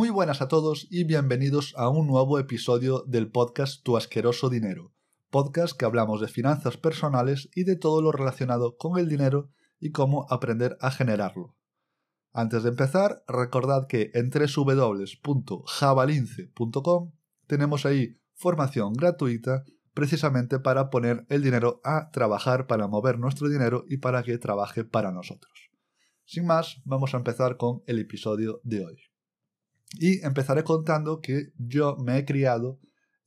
[0.00, 4.94] Muy buenas a todos y bienvenidos a un nuevo episodio del podcast Tu asqueroso dinero,
[5.28, 9.90] podcast que hablamos de finanzas personales y de todo lo relacionado con el dinero y
[9.90, 11.54] cómo aprender a generarlo.
[12.32, 17.12] Antes de empezar, recordad que en www.javalince.com
[17.46, 23.84] tenemos ahí formación gratuita precisamente para poner el dinero a trabajar, para mover nuestro dinero
[23.86, 25.68] y para que trabaje para nosotros.
[26.24, 29.09] Sin más, vamos a empezar con el episodio de hoy.
[29.98, 32.78] Y empezaré contando que yo me he criado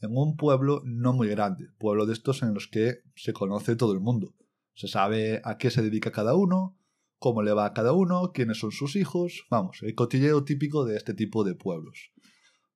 [0.00, 3.92] en un pueblo no muy grande, pueblo de estos en los que se conoce todo
[3.92, 4.34] el mundo.
[4.74, 6.76] Se sabe a qué se dedica cada uno,
[7.18, 10.96] cómo le va a cada uno, quiénes son sus hijos, vamos, el cotilleo típico de
[10.96, 12.12] este tipo de pueblos.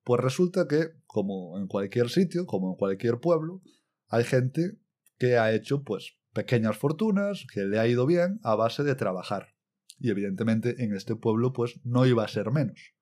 [0.03, 3.61] Pues resulta que, como en cualquier sitio, como en cualquier pueblo,
[4.07, 4.77] hay gente
[5.17, 9.55] que ha hecho pues pequeñas fortunas, que le ha ido bien a base de trabajar.
[9.99, 12.93] Y evidentemente en este pueblo pues no iba a ser menos.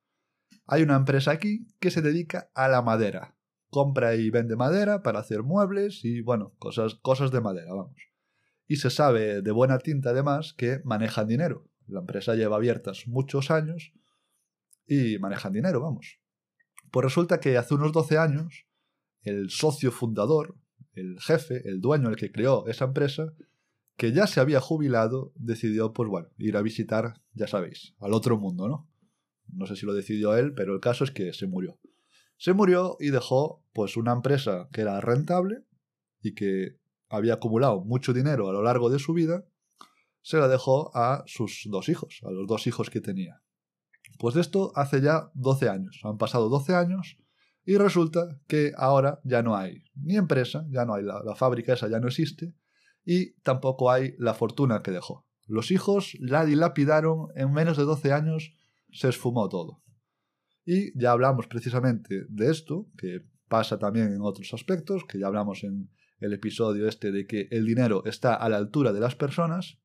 [0.68, 3.36] Hay una empresa aquí que se dedica a la madera.
[3.70, 8.02] Compra y vende madera para hacer muebles y, bueno, cosas, cosas de madera, vamos.
[8.68, 11.68] Y se sabe de buena tinta además que manejan dinero.
[11.88, 13.94] La empresa lleva abiertas muchos años
[14.88, 16.20] y manejan dinero, vamos.
[16.92, 18.66] Pues resulta que hace unos 12 años,
[19.22, 20.56] el socio fundador,
[20.94, 23.34] el jefe, el dueño, el que creó esa empresa,
[23.98, 28.38] que ya se había jubilado, decidió, pues bueno, ir a visitar, ya sabéis, al otro
[28.38, 28.90] mundo, ¿no?
[29.48, 31.78] No sé si lo decidió él, pero el caso es que se murió.
[32.38, 35.64] Se murió y dejó pues una empresa que era rentable
[36.22, 36.78] y que
[37.10, 39.46] había acumulado mucho dinero a lo largo de su vida,
[40.22, 43.42] se la dejó a sus dos hijos, a los dos hijos que tenía.
[44.18, 46.00] Pues de esto hace ya 12 años.
[46.04, 47.18] Han pasado 12 años
[47.64, 51.74] y resulta que ahora ya no hay ni empresa, ya no hay la, la fábrica
[51.74, 52.54] esa, ya no existe
[53.06, 55.28] y tampoco hay la fortuna que dejó.
[55.48, 58.56] Los hijos la dilapidaron en menos de 12 años
[58.96, 59.84] se esfumó todo.
[60.66, 65.64] Y ya hablamos precisamente de esto, que pasa también en otros aspectos, que ya hablamos
[65.64, 69.78] en el episodio este de que el dinero está a la altura de las personas,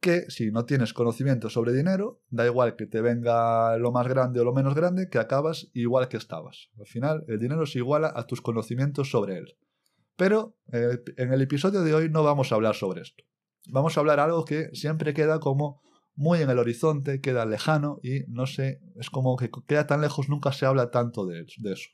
[0.00, 4.40] que si no tienes conocimiento sobre dinero, da igual que te venga lo más grande
[4.40, 6.68] o lo menos grande, que acabas igual que estabas.
[6.78, 9.56] Al final, el dinero se iguala a tus conocimientos sobre él.
[10.16, 13.24] Pero eh, en el episodio de hoy no vamos a hablar sobre esto.
[13.68, 15.80] Vamos a hablar algo que siempre queda como
[16.16, 20.28] muy en el horizonte, queda lejano y no sé, es como que queda tan lejos,
[20.28, 21.90] nunca se habla tanto de, eso.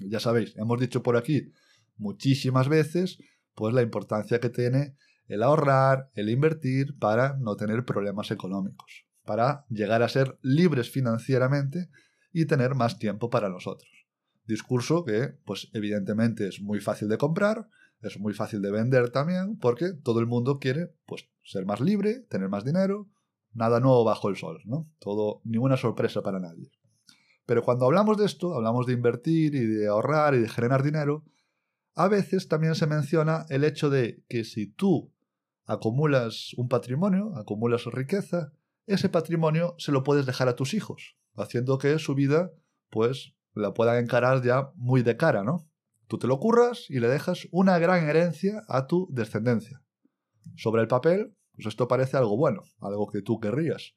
[0.00, 1.52] Ya sabéis, hemos dicho por aquí
[1.96, 3.18] muchísimas veces,
[3.54, 4.96] pues la importancia que tiene
[5.26, 11.90] el ahorrar, el invertir para no tener problemas económicos, para llegar a ser libres financieramente
[12.32, 13.90] y tener más tiempo para nosotros.
[14.46, 17.68] Discurso que, pues evidentemente es muy fácil de comprar,
[18.00, 22.20] es muy fácil de vender también, porque todo el mundo quiere, pues, ser más libre,
[22.30, 23.10] tener más dinero,
[23.52, 24.90] Nada nuevo bajo el sol, ¿no?
[24.98, 26.70] Todo, ninguna sorpresa para nadie.
[27.46, 31.24] Pero cuando hablamos de esto, hablamos de invertir y de ahorrar y de generar dinero,
[31.94, 35.12] a veces también se menciona el hecho de que si tú
[35.64, 38.52] acumulas un patrimonio, acumulas riqueza,
[38.86, 42.50] ese patrimonio se lo puedes dejar a tus hijos, haciendo que su vida,
[42.90, 45.68] pues, la puedan encarar ya muy de cara, ¿no?
[46.06, 49.82] Tú te lo curras y le dejas una gran herencia a tu descendencia.
[50.56, 53.96] Sobre el papel, pues esto parece algo bueno, algo que tú querrías.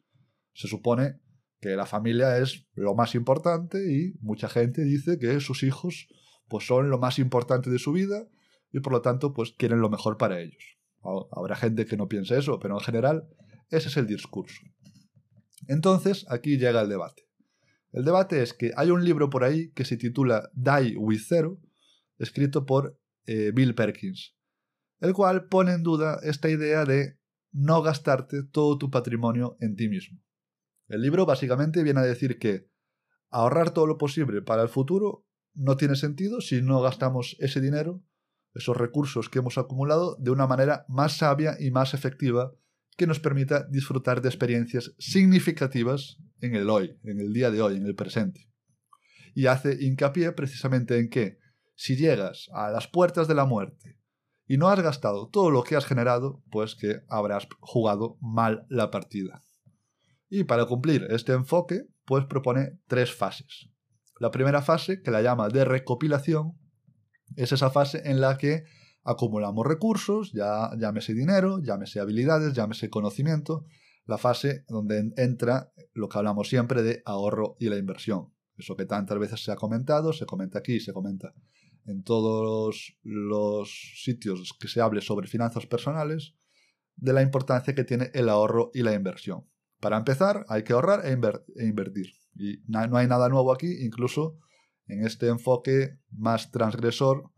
[0.53, 1.19] Se supone
[1.59, 6.07] que la familia es lo más importante y mucha gente dice que sus hijos
[6.49, 8.27] pues son lo más importante de su vida
[8.73, 10.79] y por lo tanto pues quieren lo mejor para ellos.
[11.31, 13.29] Habrá gente que no piense eso, pero en general
[13.69, 14.59] ese es el discurso.
[15.67, 17.27] Entonces aquí llega el debate.
[17.91, 21.59] El debate es que hay un libro por ahí que se titula Die with Zero,
[22.17, 24.35] escrito por eh, Bill Perkins,
[24.99, 27.20] el cual pone en duda esta idea de
[27.51, 30.19] no gastarte todo tu patrimonio en ti mismo.
[30.87, 32.69] El libro básicamente viene a decir que
[33.29, 38.03] ahorrar todo lo posible para el futuro no tiene sentido si no gastamos ese dinero,
[38.53, 42.53] esos recursos que hemos acumulado, de una manera más sabia y más efectiva
[42.97, 47.77] que nos permita disfrutar de experiencias significativas en el hoy, en el día de hoy,
[47.77, 48.49] en el presente.
[49.33, 51.39] Y hace hincapié precisamente en que
[51.75, 54.00] si llegas a las puertas de la muerte
[54.51, 58.91] y no has gastado todo lo que has generado, pues que habrás jugado mal la
[58.91, 59.45] partida.
[60.27, 63.69] Y para cumplir este enfoque, pues propone tres fases.
[64.19, 66.59] La primera fase, que la llama de recopilación,
[67.37, 68.65] es esa fase en la que
[69.05, 73.63] acumulamos recursos, ya llámese dinero, llámese habilidades, llámese conocimiento,
[74.05, 78.33] la fase donde entra lo que hablamos siempre de ahorro y la inversión.
[78.57, 81.33] Eso que tantas veces se ha comentado, se comenta aquí, se comenta
[81.85, 86.35] en todos los sitios que se hable sobre finanzas personales
[86.95, 89.45] de la importancia que tiene el ahorro y la inversión.
[89.79, 92.13] Para empezar, hay que ahorrar e, e, invertir.
[92.35, 94.37] Y no hay nada nuevo aquí, incluso
[94.87, 97.31] en este enfoque más transgresor,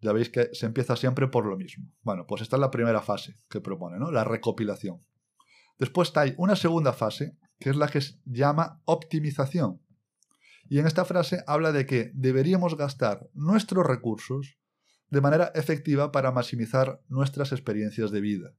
[0.00, 1.90] ya veis que se empieza siempre por lo mismo.
[2.02, 4.12] Bueno, pues esta es la primera fase que propone, ¿no?
[4.12, 5.02] La recopilación.
[5.78, 9.80] Después hay una segunda fase, que es la que se llama optimización.
[10.68, 14.58] Y en esta frase habla de que deberíamos gastar nuestros recursos
[15.10, 18.54] de manera efectiva para maximizar nuestras experiencias de vida.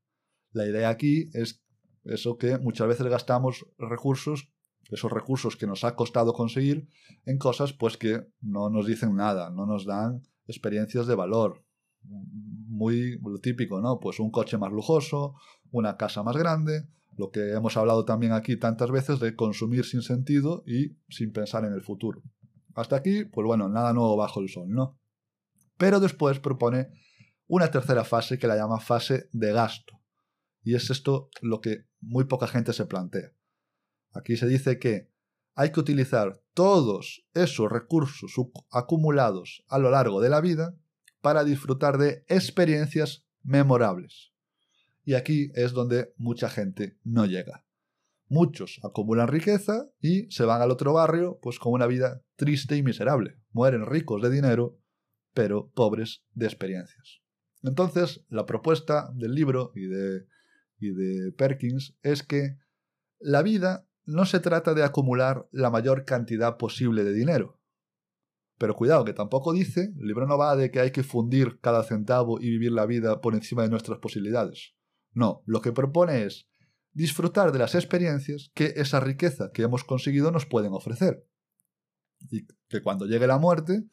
[0.51, 1.61] La idea aquí es
[2.05, 4.49] eso que muchas veces gastamos recursos,
[4.89, 6.87] esos recursos que nos ha costado conseguir,
[7.25, 11.63] en cosas pues que no nos dicen nada, no nos dan experiencias de valor.
[12.01, 13.99] Muy típico, ¿no?
[13.99, 15.35] Pues un coche más lujoso,
[15.69, 16.87] una casa más grande,
[17.19, 21.65] lo que hemos hablado también aquí tantas veces de consumir sin sentido y sin pensar
[21.65, 22.23] en el futuro.
[22.75, 24.97] Hasta aquí, pues bueno, nada nuevo bajo el sol, ¿no?
[25.77, 26.87] Pero después propone
[27.45, 29.99] una tercera fase que la llama fase de gasto.
[30.63, 33.33] Y es esto lo que muy poca gente se plantea.
[34.13, 35.11] Aquí se dice que
[35.55, 38.33] hay que utilizar todos esos recursos
[38.71, 40.73] acumulados a lo largo de la vida
[41.19, 44.28] para disfrutar de experiencias memorables.
[45.03, 47.65] Y aquí es donde mucha gente no llega.
[48.27, 52.83] Muchos acumulan riqueza y se van al otro barrio pues con una vida triste y
[52.83, 53.39] miserable.
[53.51, 54.77] Mueren ricos de dinero,
[55.33, 57.21] pero pobres de experiencias.
[57.63, 60.27] Entonces, la propuesta del libro y de,
[60.79, 62.57] y de Perkins es que
[63.19, 67.59] la vida no se trata de acumular la mayor cantidad posible de dinero.
[68.57, 71.83] Pero cuidado, que tampoco dice, el libro no va de que hay que fundir cada
[71.83, 74.75] centavo y vivir la vida por encima de nuestras posibilidades.
[75.11, 76.47] No, lo que propone es
[76.91, 81.25] disfrutar de las experiencias que esa riqueza que hemos conseguido nos pueden ofrecer.
[82.29, 83.85] Y que cuando llegue la muerte,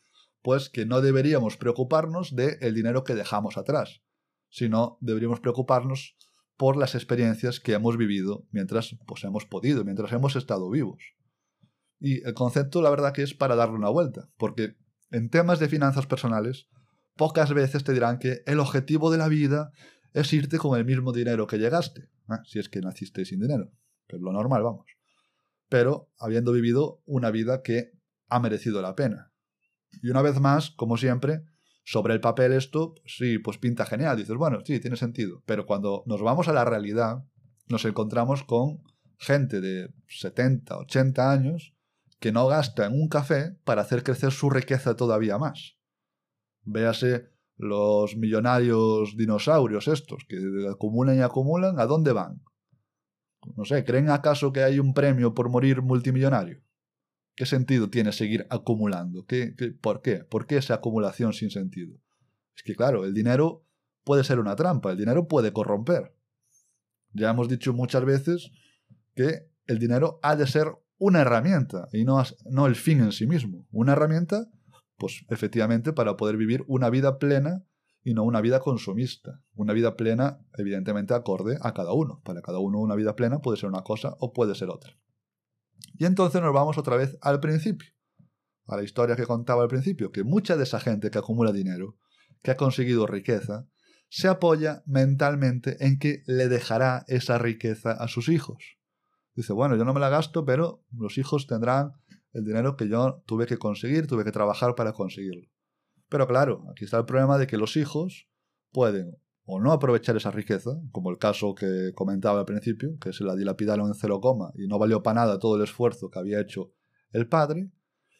[0.42, 4.02] pues que no deberíamos preocuparnos del el dinero que dejamos atrás,
[4.48, 6.16] sino deberíamos preocuparnos
[6.56, 11.02] por las experiencias que hemos vivido mientras pues, hemos podido, mientras hemos estado vivos.
[11.98, 14.76] Y el concepto, la verdad, que es para darle una vuelta, porque
[15.10, 16.68] en temas de finanzas personales,
[17.16, 19.72] pocas veces te dirán que el objetivo de la vida
[20.16, 22.38] es irte con el mismo dinero que llegaste, ¿eh?
[22.46, 23.70] si es que naciste sin dinero,
[24.08, 24.86] que es lo normal, vamos.
[25.68, 27.92] Pero habiendo vivido una vida que
[28.28, 29.30] ha merecido la pena.
[30.02, 31.44] Y una vez más, como siempre,
[31.84, 34.16] sobre el papel esto, sí, pues pinta genial.
[34.16, 35.42] Dices, bueno, sí, tiene sentido.
[35.44, 37.24] Pero cuando nos vamos a la realidad,
[37.68, 38.82] nos encontramos con
[39.18, 41.74] gente de 70, 80 años
[42.20, 45.76] que no gasta en un café para hacer crecer su riqueza todavía más.
[46.62, 50.38] Véase los millonarios dinosaurios estos, que
[50.70, 52.42] acumulan y acumulan, ¿a dónde van?
[53.54, 56.62] No sé, ¿creen acaso que hay un premio por morir multimillonario?
[57.34, 59.26] ¿Qué sentido tiene seguir acumulando?
[59.26, 60.24] ¿Qué, por qué?
[60.24, 61.96] ¿Por qué esa acumulación sin sentido?
[62.56, 63.64] Es que claro, el dinero
[64.04, 66.14] puede ser una trampa, el dinero puede corromper.
[67.12, 68.50] Ya hemos dicho muchas veces
[69.14, 70.68] que el dinero ha de ser
[70.98, 73.66] una herramienta y no, no el fin en sí mismo.
[73.70, 74.48] Una herramienta,
[74.96, 77.64] pues efectivamente, para poder vivir una vida plena
[78.02, 79.42] y no una vida consumista.
[79.54, 82.22] Una vida plena, evidentemente, acorde a cada uno.
[82.24, 84.96] Para cada uno una vida plena puede ser una cosa o puede ser otra.
[85.98, 87.90] Y entonces nos vamos otra vez al principio,
[88.66, 91.96] a la historia que contaba al principio, que mucha de esa gente que acumula dinero,
[92.42, 93.66] que ha conseguido riqueza,
[94.08, 98.78] se apoya mentalmente en que le dejará esa riqueza a sus hijos.
[99.34, 101.92] Dice, bueno, yo no me la gasto, pero los hijos tendrán
[102.36, 105.48] el dinero que yo tuve que conseguir, tuve que trabajar para conseguirlo.
[106.10, 108.28] Pero claro, aquí está el problema de que los hijos
[108.72, 109.16] pueden
[109.46, 113.34] o no aprovechar esa riqueza, como el caso que comentaba al principio, que se la
[113.34, 116.72] dilapidaron en cero coma y no valió para nada todo el esfuerzo que había hecho
[117.10, 117.70] el padre.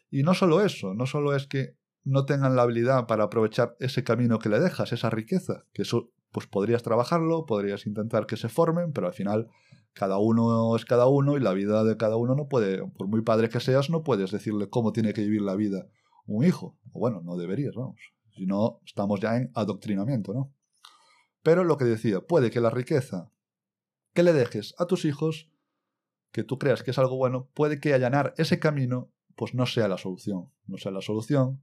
[0.09, 4.03] Y no solo eso, no solo es que no tengan la habilidad para aprovechar ese
[4.03, 8.51] camino que le dejas, esa riqueza, que eso pues podrías trabajarlo, podrías intentar que se
[8.51, 9.49] formen, pero al final
[9.95, 13.23] cada uno es cada uno y la vida de cada uno no puede, por muy
[13.23, 15.89] padre que seas, no puedes decirle cómo tiene que vivir la vida
[16.27, 16.77] un hijo.
[16.93, 17.99] O bueno, no deberías, vamos.
[18.35, 20.53] Si no, estamos ya en adoctrinamiento, ¿no?
[21.43, 23.31] Pero lo que decía, puede que la riqueza
[24.13, 25.51] que le dejes a tus hijos,
[26.33, 29.89] que tú creas que es algo bueno, puede que allanar ese camino, pues no sea
[29.89, 30.53] la solución.
[30.67, 31.63] No sea la solución,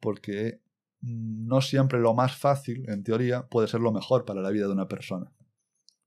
[0.00, 0.61] porque
[1.02, 4.72] no siempre lo más fácil, en teoría, puede ser lo mejor para la vida de
[4.72, 5.32] una persona.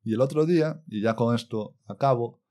[0.04, 2.42] Y el otro día, y ya con esto acabo,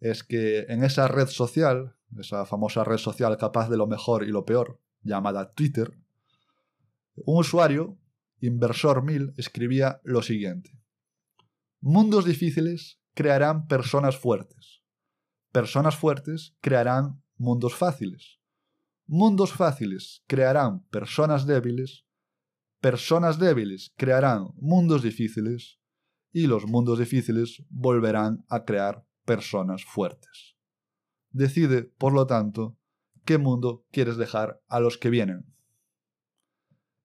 [0.00, 4.28] es que en esa red social, esa famosa red social capaz de lo mejor y
[4.28, 5.98] lo peor, llamada Twitter,
[7.16, 7.98] un usuario
[8.40, 10.76] Inversor 1000 escribía lo siguiente.
[11.80, 14.82] Mundos difíciles crearán personas fuertes.
[15.52, 18.40] Personas fuertes crearán mundos fáciles.
[19.14, 22.06] Mundos fáciles crearán personas débiles.
[22.80, 25.78] Personas débiles crearán mundos difíciles.
[26.32, 30.56] Y los mundos difíciles volverán a crear personas fuertes.
[31.28, 32.78] Decide, por lo tanto,
[33.26, 35.44] qué mundo quieres dejar a los que vienen.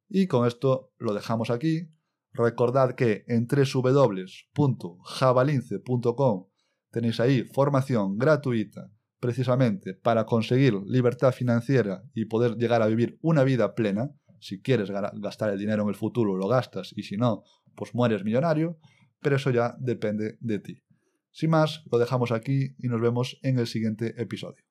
[0.08, 1.90] Y con esto lo dejamos aquí.
[2.32, 6.48] Recordad que en www.javalince.com
[6.90, 13.44] tenéis ahí formación gratuita precisamente para conseguir libertad financiera y poder llegar a vivir una
[13.44, 14.12] vida plena.
[14.40, 17.44] Si quieres gastar el dinero en el futuro, lo gastas y si no,
[17.76, 18.78] pues mueres millonario,
[19.22, 20.84] pero eso ya depende de ti.
[21.32, 24.67] Sin más, lo dejamos aquí y nos vemos en el siguiente episodio.